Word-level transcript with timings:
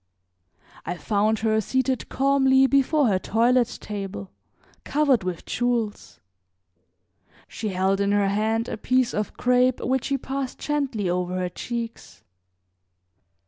I 0.83 0.97
found 0.97 1.37
her 1.45 1.61
seated 1.61 2.09
calmly 2.09 2.65
before 2.65 3.05
her 3.07 3.19
toilet 3.19 3.77
table, 3.79 4.31
covered 4.83 5.23
with 5.23 5.45
jewels; 5.45 6.19
she 7.47 7.67
held 7.69 8.01
in 8.01 8.11
her 8.11 8.29
hand 8.29 8.67
a 8.67 8.77
piece 8.77 9.13
of 9.13 9.37
crepe 9.37 9.79
which 9.79 10.05
she 10.05 10.17
passed 10.17 10.57
gently 10.57 11.07
over 11.07 11.35
her 11.37 11.49
cheeks. 11.49 12.23